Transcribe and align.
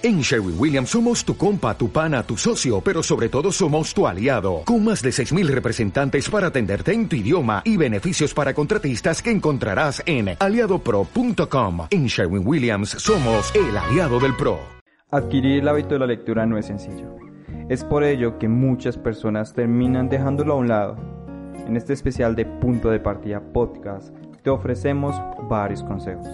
En 0.00 0.20
Sherwin 0.20 0.54
Williams 0.56 0.90
somos 0.90 1.24
tu 1.24 1.36
compa, 1.36 1.76
tu 1.76 1.90
pana, 1.90 2.22
tu 2.22 2.36
socio, 2.36 2.80
pero 2.80 3.02
sobre 3.02 3.28
todo 3.28 3.50
somos 3.50 3.92
tu 3.92 4.06
aliado, 4.06 4.62
con 4.64 4.84
más 4.84 5.02
de 5.02 5.10
6.000 5.10 5.48
representantes 5.48 6.30
para 6.30 6.46
atenderte 6.46 6.92
en 6.92 7.08
tu 7.08 7.16
idioma 7.16 7.62
y 7.64 7.76
beneficios 7.76 8.32
para 8.32 8.54
contratistas 8.54 9.20
que 9.20 9.32
encontrarás 9.32 10.00
en 10.06 10.36
aliadopro.com. 10.38 11.88
En 11.90 12.06
Sherwin 12.06 12.46
Williams 12.46 12.90
somos 12.90 13.52
el 13.56 13.76
aliado 13.76 14.20
del 14.20 14.36
PRO. 14.36 14.60
Adquirir 15.10 15.62
el 15.62 15.68
hábito 15.68 15.94
de 15.94 15.98
la 15.98 16.06
lectura 16.06 16.46
no 16.46 16.58
es 16.58 16.66
sencillo. 16.66 17.16
Es 17.68 17.82
por 17.82 18.04
ello 18.04 18.38
que 18.38 18.46
muchas 18.46 18.96
personas 18.96 19.52
terminan 19.52 20.08
dejándolo 20.08 20.52
a 20.52 20.56
un 20.58 20.68
lado. 20.68 20.96
En 21.66 21.76
este 21.76 21.92
especial 21.92 22.36
de 22.36 22.46
Punto 22.46 22.90
de 22.90 23.00
Partida 23.00 23.40
Podcast 23.52 24.14
te 24.44 24.50
ofrecemos 24.50 25.16
varios 25.48 25.82
consejos. 25.82 26.28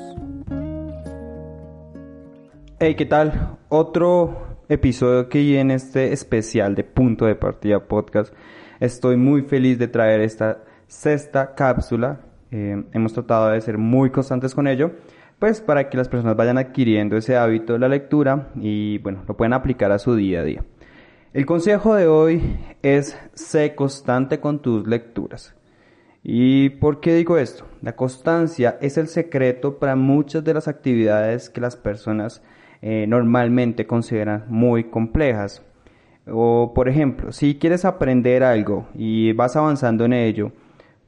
Hey, 2.80 2.96
¿qué 2.96 3.06
tal? 3.06 3.56
Otro 3.68 4.58
episodio 4.68 5.20
aquí 5.20 5.56
en 5.56 5.70
este 5.70 6.12
especial 6.12 6.74
de 6.74 6.82
Punto 6.82 7.24
de 7.24 7.36
Partida 7.36 7.86
Podcast. 7.86 8.34
Estoy 8.80 9.16
muy 9.16 9.42
feliz 9.42 9.78
de 9.78 9.86
traer 9.86 10.20
esta 10.20 10.64
sexta 10.88 11.54
cápsula. 11.54 12.22
Eh, 12.50 12.82
hemos 12.92 13.12
tratado 13.12 13.50
de 13.50 13.60
ser 13.60 13.78
muy 13.78 14.10
constantes 14.10 14.56
con 14.56 14.66
ello, 14.66 14.90
pues 15.38 15.60
para 15.60 15.88
que 15.88 15.96
las 15.96 16.08
personas 16.08 16.36
vayan 16.36 16.58
adquiriendo 16.58 17.16
ese 17.16 17.36
hábito 17.36 17.74
de 17.74 17.78
la 17.78 17.88
lectura 17.88 18.50
y 18.56 18.98
bueno, 18.98 19.22
lo 19.28 19.36
puedan 19.36 19.52
aplicar 19.52 19.92
a 19.92 20.00
su 20.00 20.16
día 20.16 20.40
a 20.40 20.44
día. 20.44 20.64
El 21.32 21.46
consejo 21.46 21.94
de 21.94 22.08
hoy 22.08 22.58
es 22.82 23.16
sé 23.34 23.76
constante 23.76 24.40
con 24.40 24.60
tus 24.60 24.84
lecturas. 24.88 25.54
¿Y 26.24 26.70
por 26.70 26.98
qué 26.98 27.14
digo 27.14 27.38
esto? 27.38 27.66
La 27.82 27.94
constancia 27.94 28.78
es 28.80 28.98
el 28.98 29.06
secreto 29.06 29.78
para 29.78 29.94
muchas 29.94 30.42
de 30.42 30.54
las 30.54 30.66
actividades 30.66 31.50
que 31.50 31.60
las 31.60 31.76
personas 31.76 32.42
eh, 32.86 33.06
normalmente 33.08 33.86
consideran 33.86 34.44
muy 34.48 34.84
complejas. 34.84 35.62
O 36.30 36.72
por 36.74 36.86
ejemplo, 36.86 37.32
si 37.32 37.54
quieres 37.54 37.86
aprender 37.86 38.44
algo 38.44 38.88
y 38.94 39.32
vas 39.32 39.56
avanzando 39.56 40.04
en 40.04 40.12
ello, 40.12 40.52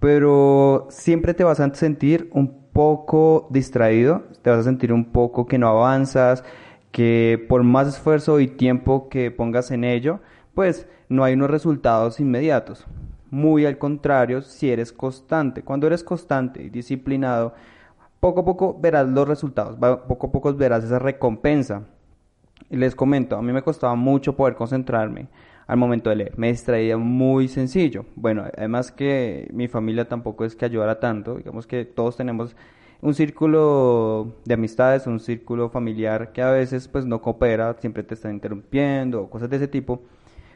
pero 0.00 0.86
siempre 0.88 1.34
te 1.34 1.44
vas 1.44 1.60
a 1.60 1.74
sentir 1.74 2.30
un 2.32 2.70
poco 2.72 3.46
distraído, 3.50 4.22
te 4.40 4.48
vas 4.48 4.60
a 4.60 4.62
sentir 4.62 4.90
un 4.90 5.04
poco 5.12 5.46
que 5.46 5.58
no 5.58 5.68
avanzas, 5.68 6.44
que 6.92 7.44
por 7.46 7.62
más 7.62 7.88
esfuerzo 7.88 8.40
y 8.40 8.46
tiempo 8.46 9.10
que 9.10 9.30
pongas 9.30 9.70
en 9.70 9.84
ello, 9.84 10.20
pues 10.54 10.88
no 11.10 11.24
hay 11.24 11.34
unos 11.34 11.50
resultados 11.50 12.20
inmediatos. 12.20 12.86
Muy 13.30 13.66
al 13.66 13.76
contrario, 13.76 14.40
si 14.40 14.70
eres 14.70 14.94
constante, 14.94 15.60
cuando 15.60 15.86
eres 15.86 16.02
constante 16.02 16.62
y 16.62 16.70
disciplinado, 16.70 17.52
poco 18.20 18.40
a 18.40 18.44
poco 18.44 18.78
verás 18.80 19.08
los 19.08 19.26
resultados, 19.26 19.76
poco 19.76 20.26
a 20.26 20.32
poco 20.32 20.54
verás 20.54 20.84
esa 20.84 20.98
recompensa. 20.98 21.82
Les 22.70 22.94
comento, 22.94 23.36
a 23.36 23.42
mí 23.42 23.52
me 23.52 23.62
costaba 23.62 23.94
mucho 23.94 24.34
poder 24.34 24.54
concentrarme 24.56 25.28
al 25.66 25.76
momento 25.76 26.10
de 26.10 26.16
leer, 26.16 26.32
me 26.36 26.48
distraía 26.48 26.96
muy 26.96 27.48
sencillo. 27.48 28.06
Bueno, 28.14 28.44
además 28.56 28.92
que 28.92 29.48
mi 29.52 29.68
familia 29.68 30.08
tampoco 30.08 30.44
es 30.44 30.54
que 30.56 30.64
ayudara 30.64 31.00
tanto, 31.00 31.36
digamos 31.36 31.66
que 31.66 31.84
todos 31.84 32.16
tenemos 32.16 32.56
un 33.00 33.14
círculo 33.14 34.36
de 34.44 34.54
amistades, 34.54 35.06
un 35.06 35.20
círculo 35.20 35.68
familiar 35.68 36.32
que 36.32 36.42
a 36.42 36.50
veces 36.50 36.88
pues 36.88 37.04
no 37.04 37.20
coopera, 37.20 37.76
siempre 37.78 38.02
te 38.02 38.14
están 38.14 38.34
interrumpiendo 38.34 39.28
cosas 39.28 39.50
de 39.50 39.56
ese 39.56 39.68
tipo. 39.68 40.02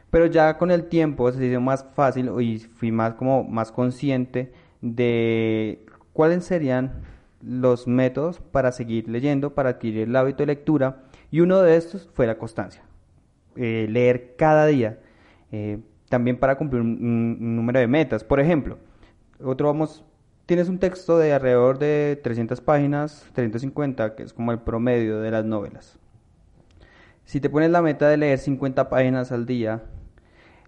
Pero 0.09 0.25
ya 0.25 0.57
con 0.57 0.71
el 0.71 0.85
tiempo 0.85 1.31
se 1.31 1.45
hizo 1.45 1.61
más 1.61 1.85
fácil 1.95 2.29
y 2.41 2.59
fui 2.59 2.91
más 2.91 3.13
como 3.13 3.43
más 3.43 3.71
consciente 3.71 4.51
de 4.81 5.85
cuáles 6.13 6.43
serían 6.43 6.91
los 7.43 7.87
métodos 7.87 8.39
para 8.39 8.71
seguir 8.71 9.07
leyendo, 9.07 9.53
para 9.53 9.71
adquirir 9.71 10.07
el 10.07 10.15
hábito 10.15 10.39
de 10.43 10.47
lectura, 10.47 11.03
y 11.31 11.39
uno 11.39 11.61
de 11.61 11.75
estos 11.77 12.09
fue 12.13 12.27
la 12.27 12.37
constancia. 12.37 12.83
Eh, 13.55 13.87
leer 13.89 14.35
cada 14.37 14.65
día, 14.65 14.99
eh, 15.51 15.79
también 16.09 16.37
para 16.37 16.57
cumplir 16.57 16.81
un, 16.81 17.55
número 17.55 17.79
de 17.79 17.87
metas. 17.87 18.23
Por 18.23 18.39
ejemplo, 18.39 18.77
otro 19.43 19.67
vamos, 19.67 20.03
tienes 20.45 20.69
un 20.69 20.79
texto 20.79 21.17
de 21.17 21.33
alrededor 21.33 21.79
de 21.79 22.19
300 22.23 22.61
páginas, 22.61 23.25
350, 23.33 24.15
que 24.15 24.23
es 24.23 24.33
como 24.33 24.51
el 24.51 24.59
promedio 24.59 25.19
de 25.19 25.31
las 25.31 25.45
novelas. 25.45 25.97
Si 27.25 27.39
te 27.39 27.49
pones 27.49 27.71
la 27.71 27.81
meta 27.81 28.09
de 28.09 28.17
leer 28.17 28.39
50 28.39 28.89
páginas 28.89 29.31
al 29.31 29.45
día, 29.45 29.83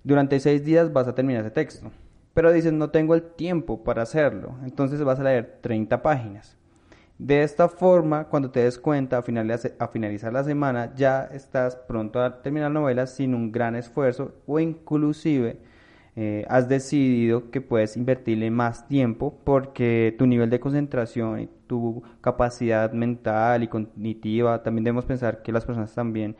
durante 0.03 0.39
6 0.39 0.63
días 0.63 0.93
vas 0.93 1.07
a 1.07 1.15
terminar 1.15 1.41
ese 1.41 1.51
texto. 1.51 1.91
Pero 2.33 2.51
dices, 2.51 2.73
no 2.73 2.89
tengo 2.89 3.13
el 3.15 3.23
tiempo 3.23 3.83
para 3.83 4.01
hacerlo, 4.01 4.55
entonces 4.63 5.03
vas 5.03 5.19
a 5.19 5.23
leer 5.23 5.59
30 5.61 6.01
páginas. 6.01 6.57
De 7.23 7.41
esta 7.41 7.69
forma, 7.69 8.25
cuando 8.25 8.51
te 8.51 8.65
des 8.65 8.77
cuenta 8.77 9.19
a, 9.19 9.87
finalizar 9.87 10.33
la 10.33 10.43
semana, 10.43 10.93
ya 10.93 11.23
estás 11.31 11.77
pronto 11.77 12.21
a 12.21 12.41
terminar 12.41 12.69
la 12.69 12.81
novela 12.81 13.07
sin 13.07 13.33
un 13.33 13.49
gran 13.49 13.77
esfuerzo 13.77 14.33
o 14.45 14.59
inclusive 14.59 15.57
eh, 16.17 16.45
has 16.49 16.67
decidido 16.67 17.49
que 17.49 17.61
puedes 17.61 17.95
invertirle 17.95 18.51
más 18.51 18.89
tiempo 18.89 19.39
porque 19.45 20.13
tu 20.19 20.27
nivel 20.27 20.49
de 20.49 20.59
concentración 20.59 21.39
y 21.39 21.49
tu 21.65 22.03
capacidad 22.19 22.91
mental 22.91 23.63
y 23.63 23.69
cognitiva, 23.69 24.61
también 24.61 24.83
debemos 24.83 25.05
pensar 25.05 25.43
que 25.43 25.53
las 25.53 25.63
personas 25.63 25.95
también 25.95 26.35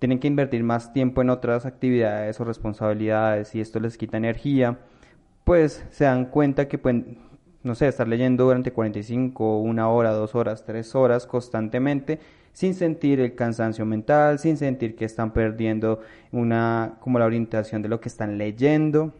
tienen 0.00 0.18
que 0.18 0.26
invertir 0.26 0.64
más 0.64 0.92
tiempo 0.92 1.22
en 1.22 1.30
otras 1.30 1.64
actividades 1.64 2.40
o 2.40 2.44
responsabilidades 2.44 3.54
y 3.54 3.60
esto 3.60 3.78
les 3.78 3.96
quita 3.96 4.16
energía, 4.16 4.80
pues 5.44 5.86
se 5.90 6.06
dan 6.06 6.24
cuenta 6.24 6.66
que 6.66 6.76
pueden 6.76 7.18
no 7.64 7.74
sé, 7.74 7.88
estar 7.88 8.06
leyendo 8.06 8.44
durante 8.44 8.72
45, 8.72 9.58
una 9.58 9.88
hora, 9.88 10.12
dos 10.12 10.34
horas, 10.34 10.64
tres 10.64 10.94
horas 10.94 11.26
constantemente, 11.26 12.20
sin 12.52 12.74
sentir 12.74 13.20
el 13.20 13.34
cansancio 13.34 13.86
mental, 13.86 14.38
sin 14.38 14.58
sentir 14.58 14.94
que 14.94 15.06
están 15.06 15.32
perdiendo 15.32 16.00
una, 16.30 16.96
como 17.00 17.18
la 17.18 17.24
orientación 17.24 17.82
de 17.82 17.88
lo 17.88 18.00
que 18.00 18.10
están 18.10 18.36
leyendo. 18.38 19.12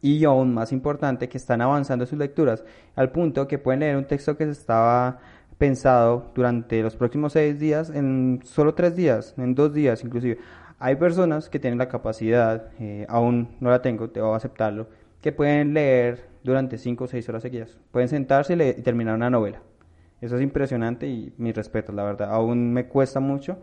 Y 0.00 0.24
aún 0.24 0.54
más 0.54 0.70
importante, 0.72 1.28
que 1.28 1.36
están 1.36 1.60
avanzando 1.62 2.06
sus 2.06 2.18
lecturas, 2.18 2.62
al 2.94 3.10
punto 3.10 3.48
que 3.48 3.58
pueden 3.58 3.80
leer 3.80 3.96
un 3.96 4.04
texto 4.04 4.36
que 4.36 4.44
estaba 4.44 5.18
pensado 5.58 6.30
durante 6.34 6.80
los 6.82 6.94
próximos 6.94 7.32
seis 7.32 7.58
días 7.58 7.90
en 7.90 8.40
solo 8.44 8.74
tres 8.74 8.94
días, 8.94 9.34
en 9.36 9.54
dos 9.54 9.74
días 9.74 10.04
inclusive. 10.04 10.38
Hay 10.78 10.96
personas 10.96 11.48
que 11.48 11.58
tienen 11.58 11.78
la 11.78 11.88
capacidad, 11.88 12.70
eh, 12.78 13.06
aún 13.08 13.48
no 13.60 13.70
la 13.70 13.82
tengo, 13.82 14.08
debo 14.08 14.34
aceptarlo, 14.34 14.88
que 15.22 15.32
pueden 15.32 15.74
leer 15.74 16.33
durante 16.44 16.78
5 16.78 17.04
o 17.04 17.06
6 17.08 17.28
horas 17.28 17.42
seguidas. 17.42 17.76
Pueden 17.90 18.08
sentarse 18.08 18.54
y, 18.54 18.82
terminar 18.82 19.16
una 19.16 19.30
novela. 19.30 19.62
Eso 20.20 20.36
es 20.36 20.42
impresionante 20.42 21.08
y 21.08 21.34
mi 21.38 21.52
respeto, 21.52 21.90
la 21.92 22.04
verdad. 22.04 22.30
Aún 22.30 22.72
me 22.72 22.86
cuesta 22.86 23.18
mucho. 23.18 23.58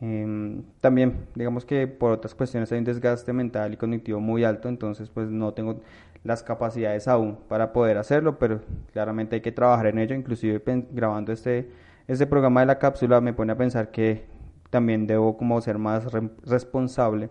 Em, 0.00 0.64
también, 0.80 1.26
digamos 1.34 1.64
que 1.64 1.86
por 1.86 2.10
otras 2.10 2.34
cuestiones 2.34 2.72
hay 2.72 2.78
un 2.78 2.84
desgaste 2.84 3.32
mental 3.32 3.74
y 3.74 3.76
cognitivo 3.76 4.18
muy 4.18 4.42
alto, 4.42 4.68
entonces 4.68 5.08
pues 5.10 5.28
no 5.28 5.54
tengo 5.54 5.80
las 6.24 6.42
capacidades 6.42 7.06
aún 7.06 7.38
para 7.48 7.72
poder 7.72 7.98
hacerlo, 7.98 8.38
pero 8.38 8.60
claramente 8.92 9.36
hay 9.36 9.42
que 9.42 9.52
trabajar 9.52 9.86
en 9.86 9.98
ello. 9.98 10.16
Inclusive 10.16 10.60
grabando 10.90 11.32
este, 11.32 11.70
este 12.08 12.26
programa 12.26 12.60
de 12.60 12.66
la 12.66 12.78
cápsula 12.78 13.20
me 13.20 13.32
pone 13.32 13.52
a 13.52 13.56
pensar 13.56 13.90
que 13.90 14.24
también 14.70 15.06
debo 15.06 15.36
como 15.36 15.60
ser 15.60 15.78
más 15.78 16.06
responsable. 16.44 17.30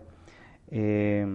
Eh, 0.70 1.26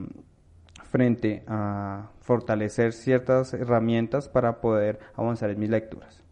frente 0.87 1.43
a 1.47 2.09
fortalecer 2.21 2.93
ciertas 2.93 3.53
herramientas 3.53 4.29
para 4.29 4.61
poder 4.61 4.99
avanzar 5.15 5.49
en 5.49 5.59
mis 5.59 5.69
lecturas. 5.69 6.23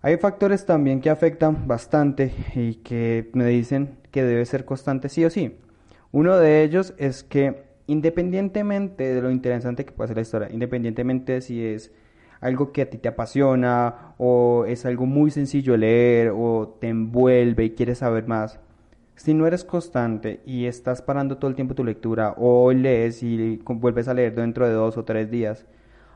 Hay 0.00 0.16
factores 0.16 0.64
también 0.64 1.00
que 1.00 1.10
afectan 1.10 1.66
bastante 1.66 2.32
y 2.54 2.76
que 2.76 3.30
me 3.32 3.46
dicen 3.46 3.98
que 4.10 4.22
debe 4.22 4.44
ser 4.46 4.64
constante 4.64 5.08
sí 5.08 5.24
o 5.24 5.30
sí. 5.30 5.58
Uno 6.12 6.36
de 6.36 6.62
ellos 6.62 6.94
es 6.98 7.24
que 7.24 7.64
independientemente 7.88 9.14
de 9.14 9.20
lo 9.20 9.30
interesante 9.30 9.84
que 9.84 9.92
pueda 9.92 10.08
ser 10.08 10.16
la 10.16 10.22
historia, 10.22 10.48
independientemente 10.52 11.32
de 11.32 11.40
si 11.40 11.64
es 11.64 11.92
algo 12.40 12.72
que 12.72 12.82
a 12.82 12.90
ti 12.90 12.98
te 12.98 13.08
apasiona 13.08 14.14
o 14.18 14.64
es 14.66 14.86
algo 14.86 15.06
muy 15.06 15.30
sencillo 15.30 15.72
de 15.72 15.78
leer 15.78 16.32
o 16.34 16.76
te 16.80 16.88
envuelve 16.88 17.64
y 17.64 17.70
quieres 17.70 17.98
saber 17.98 18.26
más, 18.28 18.60
si 19.18 19.34
no 19.34 19.48
eres 19.48 19.64
constante 19.64 20.40
y 20.46 20.66
estás 20.66 21.02
parando 21.02 21.38
todo 21.38 21.50
el 21.50 21.56
tiempo 21.56 21.74
tu 21.74 21.84
lectura, 21.84 22.34
o 22.38 22.62
hoy 22.62 22.76
lees 22.76 23.22
y 23.24 23.60
vuelves 23.66 24.06
a 24.06 24.14
leer 24.14 24.34
dentro 24.34 24.66
de 24.66 24.72
dos 24.72 24.96
o 24.96 25.04
tres 25.04 25.28
días, 25.28 25.66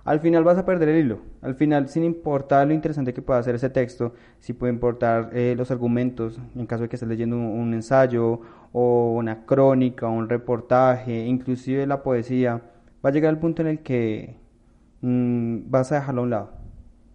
al 0.05 0.21
final 0.21 0.45
vas 0.45 0.57
a 0.57 0.65
perder 0.65 0.89
el 0.91 1.05
hilo. 1.05 1.19
Al 1.43 1.57
final, 1.57 1.89
sin 1.89 2.05
importar 2.05 2.67
lo 2.67 2.75
interesante 2.75 3.13
que 3.13 3.21
pueda 3.21 3.43
ser 3.43 3.57
ese 3.57 3.71
texto, 3.71 4.15
si 4.39 4.53
puede 4.53 4.73
importar 4.73 5.31
eh, 5.33 5.55
los 5.57 5.73
argumentos, 5.73 6.41
en 6.55 6.67
caso 6.67 6.85
de 6.85 6.89
que 6.89 6.97
estés 6.97 7.09
leyendo 7.09 7.37
un, 7.37 7.75
ensayo, 7.75 8.41
o 8.73 9.15
una 9.15 9.47
crónica, 9.47 10.07
un 10.07 10.29
reportaje, 10.29 11.27
inclusive 11.27 11.87
la 11.89 12.05
poesía, 12.05 12.63
va 13.05 13.11
a 13.11 13.13
llegar 13.13 13.31
al 13.31 13.41
punto 13.41 13.63
en 13.63 13.69
el 13.69 13.79
que 13.81 14.37
mm, 15.01 15.71
vas 15.71 15.91
a 15.91 15.97
dejarlo 15.97 16.21
a 16.21 16.25
un 16.25 16.31
lado. 16.31 16.51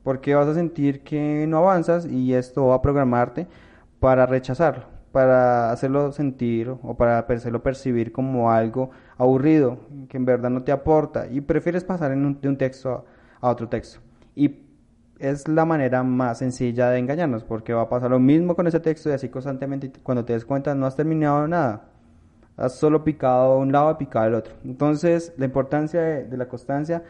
Porque 0.03 0.35
vas 0.35 0.47
a 0.47 0.53
sentir 0.53 1.01
que 1.03 1.45
no 1.47 1.59
avanzas 1.59 2.05
y 2.05 2.33
esto 2.33 2.67
va 2.67 2.75
a 2.75 2.81
programarte 2.81 3.47
para 3.99 4.25
rechazarlo 4.25 4.96
para 5.17 5.71
hacerlo 5.71 6.11
sentir 6.11 6.69
o 6.69 6.95
para 6.95 7.17
hacerlo 7.17 7.63
percibir 7.63 8.11
como 8.11 8.51
algo 8.51 8.91
aburrido, 9.17 9.79
que 10.09 10.17
en 10.17 10.25
verdad 10.25 10.51
no 10.51 10.61
te 10.61 10.71
aporta 10.71 11.25
y 11.25 11.41
prefieres 11.41 11.83
pasar 11.83 12.11
en 12.11 12.23
un, 12.23 12.39
de 12.39 12.47
un 12.47 12.55
texto 12.55 13.03
a, 13.41 13.49
otro 13.49 13.67
texto. 13.67 13.99
Y 14.35 14.59
es 15.17 15.47
la 15.47 15.65
manera 15.65 16.03
más 16.03 16.37
sencilla 16.37 16.91
de 16.91 16.99
engañarnos, 16.99 17.43
porque 17.43 17.73
va 17.73 17.81
a 17.81 17.89
pasar 17.89 18.11
lo 18.11 18.19
mismo 18.19 18.55
con 18.55 18.67
ese 18.67 18.79
texto 18.79 19.09
y 19.09 19.13
así 19.13 19.27
constantemente 19.27 19.91
cuando 20.03 20.23
te 20.23 20.33
des 20.33 20.45
cuenta 20.45 20.75
no 20.75 20.85
has 20.85 20.95
terminado 20.95 21.47
nada, 21.47 21.85
has 22.55 22.75
solo 22.75 23.03
picado 23.03 23.57
un 23.57 23.71
lado 23.71 23.89
y 23.93 23.95
picado 23.95 24.27
el 24.27 24.35
otro. 24.35 24.53
Entonces, 24.65 25.33
la 25.37 25.45
importancia 25.45 25.99
de, 25.99 26.37
la 26.37 26.47
constancia 26.47 27.01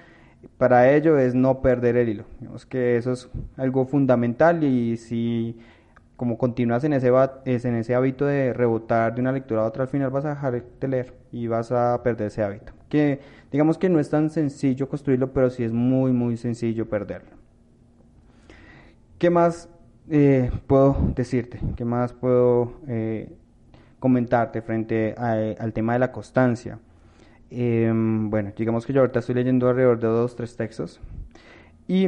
para 0.57 0.94
ello 0.94 1.18
es 1.18 1.36
no 1.36 1.62
perder 1.62 1.98
el 1.98 2.07
hilo. 2.07 2.24
Digamos 2.39 2.65
que 2.65 2.95
eso 2.95 3.12
es 3.12 3.30
algo 3.57 3.86
fundamental 3.86 4.63
y 4.63 4.95
si 4.95 5.59
como 6.17 6.37
continúas 6.39 6.83
en 6.83 6.93
ese, 6.93 7.11
en 7.45 7.75
ese 7.75 7.95
hábito 7.95 8.25
de 8.25 8.51
rebotar 8.51 9.13
de 9.13 9.21
una 9.21 9.31
lectura 9.31 9.61
a 9.61 9.65
otra, 9.65 9.83
al 9.83 9.89
final 9.89 10.09
vas 10.09 10.25
a 10.25 10.29
dejar 10.29 10.63
de 10.79 10.87
leer 10.87 11.13
y 11.31 11.45
vas 11.47 11.71
a 11.71 12.01
perder 12.03 12.27
ese 12.27 12.43
hábito. 12.43 12.73
Que 12.89 13.19
digamos 13.51 13.77
que 13.77 13.87
no 13.87 13.99
es 13.99 14.09
tan 14.09 14.31
sencillo 14.31 14.89
construirlo, 14.89 15.31
pero 15.31 15.51
sí 15.51 15.63
es 15.63 15.71
muy, 15.71 16.11
muy 16.11 16.35
sencillo 16.35 16.89
perderlo. 16.89 17.37
¿Qué 19.19 19.29
más 19.29 19.69
eh, 20.09 20.49
puedo 20.65 20.97
decirte? 21.15 21.59
¿Qué 21.75 21.85
más 21.85 22.13
puedo 22.13 22.73
eh, 22.87 23.31
comentarte 23.99 24.63
frente 24.63 25.13
al 25.17 25.71
tema 25.71 25.93
de 25.93 25.99
la 25.99 26.11
constancia? 26.11 26.79
Em, 27.51 28.29
bueno, 28.31 28.51
digamos 28.57 28.87
que 28.87 28.93
yo 28.93 29.01
ahorita 29.01 29.19
estoy 29.19 29.35
leyendo 29.35 29.69
alrededor 29.69 29.99
de 29.99 30.07
dos, 30.07 30.35
tres 30.35 30.55
textos 30.55 30.99
y 31.87 32.07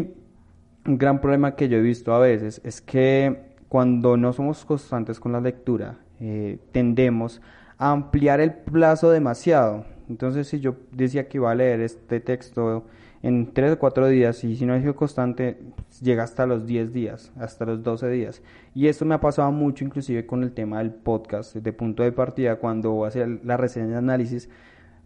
un 0.86 0.98
gran 0.98 1.22
problema 1.22 1.56
que 1.56 1.70
yo 1.70 1.78
he 1.78 1.82
visto 1.82 2.14
a 2.14 2.20
veces 2.20 2.60
es 2.64 2.82
que 2.82 3.49
cuando 3.70 4.18
no 4.18 4.34
somos 4.34 4.66
constantes 4.66 5.20
con 5.20 5.32
la 5.32 5.40
lectura, 5.40 6.00
eh, 6.20 6.60
tendemos 6.72 7.42
a 7.78 7.92
ampliar 7.92 8.42
el 8.42 8.54
plazo 8.54 9.12
demasiado. 9.12 9.86
Entonces, 10.10 10.48
si 10.48 10.60
yo 10.60 10.76
decía 10.92 11.28
que 11.30 11.38
iba 11.38 11.52
a 11.52 11.56
leer 11.56 11.80
este 11.80 12.20
texto 12.20 12.84
en 13.22 13.54
3 13.54 13.74
o 13.74 13.80
4 13.80 14.08
días 14.08 14.44
y 14.44 14.56
si 14.56 14.66
no 14.66 14.76
he 14.76 14.94
constante 14.96 15.60
llega 16.02 16.24
hasta 16.24 16.46
los 16.46 16.66
10 16.66 16.94
días, 16.94 17.32
hasta 17.38 17.66
los 17.66 17.84
12 17.84 18.10
días. 18.10 18.42
Y 18.74 18.88
esto 18.88 19.06
me 19.06 19.16
ha 19.16 19.22
pasado 19.22 19.52
mucho 19.52 19.86
inclusive 19.86 20.26
con 20.26 20.44
el 20.44 20.52
tema 20.52 20.80
del 20.80 20.92
podcast 20.92 21.56
de 21.56 21.74
punto 21.74 22.04
de 22.04 22.12
partida 22.12 22.56
cuando 22.56 22.92
voy 22.92 23.06
a 23.06 23.10
hacer 23.10 23.40
la 23.44 23.56
reseña 23.58 23.88
de 23.88 23.98
análisis. 23.98 24.50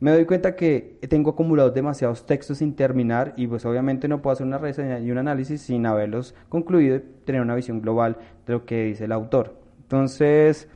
Me 0.04 0.12
doy 0.12 0.26
cuenta 0.26 0.58
que 0.58 1.00
tengo 1.08 1.32
acumulados 1.32 1.74
demasiados 1.74 2.26
textos 2.26 2.58
sin 2.58 2.76
terminar 2.76 3.34
y 3.38 3.48
pues 3.48 3.66
obviamente 3.66 4.10
no 4.10 4.22
puedo 4.22 4.34
hacer 4.34 4.46
una 4.46 4.58
reseña 4.58 5.00
y 5.00 5.10
un 5.10 5.18
análisis 5.18 5.62
sin 5.62 5.86
haberlos 5.86 6.36
concluido 6.50 6.98
y 6.98 7.04
tener 7.24 7.40
una 7.40 7.56
visión 7.56 7.82
global 7.82 8.18
de 8.46 8.52
lo 8.52 8.66
que 8.66 8.84
dice 8.84 9.06
el 9.06 9.14
autor. 9.14 9.56
Entonces, 9.84 10.68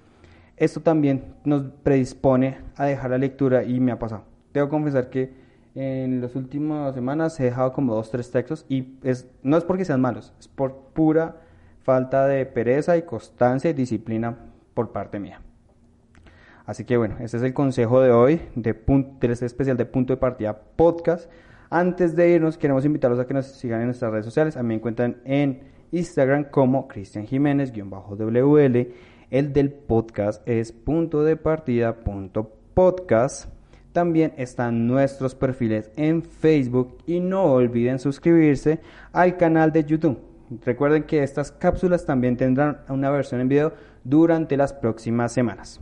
esto 0.55 0.79
también 0.79 1.35
nos 1.43 1.63
predispone 1.83 2.59
a 2.77 2.85
dejar 2.85 3.11
la 3.11 3.17
lectura 3.17 3.65
y 3.65 3.81
me 3.81 3.91
ha 3.91 3.99
pasado. 3.99 4.23
Debo 4.53 4.69
confesar 4.69 5.09
que 5.09 5.33
en 5.75 6.21
las 6.21 6.33
últimas 6.37 6.95
semanas 6.95 7.37
he 7.41 7.43
dejado 7.43 7.73
como 7.73 7.95
dos, 7.95 8.09
tres 8.09 8.31
textos 8.31 8.65
y 8.69 8.93
es, 9.03 9.29
no 9.43 9.57
es 9.57 9.65
porque 9.65 9.83
sean 9.83 9.99
malos, 9.99 10.31
es 10.39 10.47
por 10.47 10.73
pura 10.93 11.41
falta 11.83 12.27
de 12.27 12.45
pereza 12.45 12.95
y 12.95 13.01
constancia 13.01 13.71
y 13.71 13.73
disciplina 13.73 14.37
por 14.73 14.93
parte 14.93 15.19
mía. 15.19 15.41
Así 16.67 16.83
que 16.83 16.97
bueno, 16.97 17.15
ese 17.21 17.37
es 17.37 17.43
el 17.43 17.53
consejo 17.53 18.01
de 18.01 18.11
hoy 18.11 18.41
de, 18.55 18.73
de 18.73 19.31
este 19.31 19.45
especial 19.45 19.77
de 19.77 19.85
Punto 19.85 20.11
de 20.11 20.17
Partida 20.17 20.59
Podcast. 20.75 21.31
Antes 21.69 22.13
de 22.13 22.29
irnos, 22.29 22.57
queremos 22.57 22.83
invitarlos 22.83 23.19
a 23.19 23.25
que 23.25 23.33
nos 23.33 23.45
sigan 23.45 23.79
en 23.79 23.87
nuestras 23.87 24.11
redes 24.11 24.25
sociales. 24.25 24.57
A 24.57 24.63
mí 24.63 24.67
me 24.67 24.75
encuentran 24.75 25.21
en 25.23 25.61
Instagram 25.91 26.43
como 26.51 26.89
Cristian 26.89 27.25
Jiménez-WL. 27.25 28.93
El 29.31 29.53
del 29.53 29.71
podcast 29.71 30.45
es 30.45 30.73
punto 30.73 31.23
de 31.23 31.37
partida 31.37 32.01
punto 32.01 32.51
podcast. 32.73 33.49
También 33.93 34.33
están 34.35 34.87
nuestros 34.87 35.35
perfiles 35.35 35.89
en 35.95 36.21
Facebook 36.21 36.97
y 37.05 37.21
no 37.21 37.45
olviden 37.45 37.97
suscribirse 37.97 38.81
al 39.13 39.37
canal 39.37 39.71
de 39.71 39.85
YouTube. 39.85 40.19
Recuerden 40.65 41.03
que 41.03 41.23
estas 41.23 41.49
cápsulas 41.49 42.05
también 42.05 42.35
tendrán 42.35 42.81
una 42.89 43.09
versión 43.09 43.39
en 43.39 43.47
video 43.47 43.73
durante 44.03 44.57
las 44.57 44.73
próximas 44.73 45.31
semanas. 45.31 45.79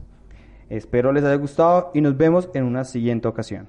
Espero 0.70 1.12
les 1.12 1.24
haya 1.24 1.36
gustado 1.36 1.92
y 1.94 2.02
nos 2.02 2.18
vemos 2.18 2.50
en 2.54 2.64
una 2.64 2.84
siguiente 2.84 3.28
ocasión. 3.28 3.68